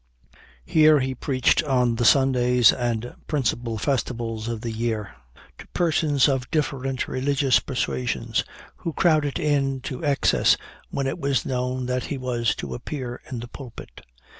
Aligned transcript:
Here 0.65 0.99
he 0.99 1.13
preached 1.13 1.61
on 1.61 1.97
the 1.97 2.05
Sundays 2.05 2.73
and 2.73 3.13
principal 3.27 3.77
festivals 3.77 4.47
of 4.47 4.61
the 4.61 4.71
year 4.71 5.13
to 5.59 5.67
persons 5.75 6.27
of 6.27 6.49
different 6.49 7.07
religious 7.07 7.59
persuasions 7.59 8.43
who 8.77 8.93
crowded 8.93 9.37
it 9.37 9.83
to 9.83 10.03
excess 10.03 10.57
when 10.89 11.05
it 11.05 11.19
was 11.19 11.45
known 11.45 11.85
that 11.85 12.05
he 12.05 12.17
was 12.17 12.55
to 12.55 12.73
appear 12.73 13.21
in 13.29 13.41
the 13.41 13.47
pulpit. 13.47 14.01